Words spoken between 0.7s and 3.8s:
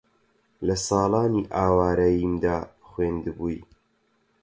ساڵانی ئاوارەییمدا خوێندبووی